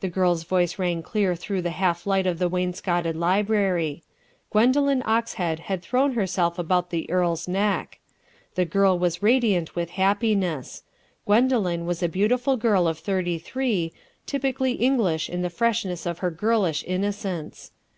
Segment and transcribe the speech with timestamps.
[0.00, 4.02] The girl's voice rang clear through the half light of the wainscoted library.
[4.52, 7.98] Gwendoline Oxhead had thrown herself about the earl's neck.
[8.54, 10.82] The girl was radiant with happiness.
[11.26, 13.94] Gwendoline was a beautiful girl of thirty three,
[14.26, 17.70] typically English in the freshness of her girlish innocence.